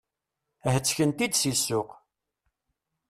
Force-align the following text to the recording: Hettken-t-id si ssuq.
Hettken-t-id 0.73 1.33
si 1.35 1.53
ssuq. 1.57 1.89